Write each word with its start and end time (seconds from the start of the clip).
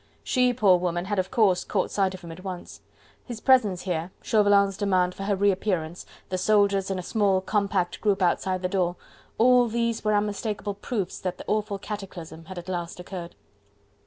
She, 0.23 0.51
poor 0.51 0.79
woman, 0.79 1.05
had 1.05 1.19
of 1.19 1.29
course 1.29 1.63
caught 1.63 1.91
sight 1.91 2.15
of 2.15 2.21
him 2.21 2.31
at 2.31 2.43
once. 2.43 2.81
His 3.23 3.39
presence 3.39 3.83
here, 3.83 4.09
Chauvelin's 4.23 4.75
demand 4.75 5.13
for 5.13 5.25
her 5.25 5.35
reappearance, 5.35 6.07
the 6.29 6.39
soldiers 6.39 6.89
in 6.89 6.97
a 6.97 7.03
small 7.03 7.39
compact 7.39 8.01
group 8.01 8.19
outside 8.19 8.63
the 8.63 8.67
door, 8.67 8.95
all 9.37 9.67
these 9.67 10.03
were 10.03 10.15
unmistakable 10.15 10.73
proofs 10.73 11.19
that 11.19 11.37
the 11.37 11.45
awful 11.45 11.77
cataclysm 11.77 12.45
had 12.45 12.57
at 12.57 12.67
last 12.67 12.99
occurred. 12.99 13.35